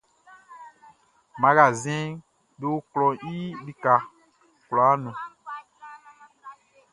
[1.41, 2.21] Magasinʼm
[2.59, 3.93] be o klɔʼn i lika
[4.67, 5.17] kwlaa nun.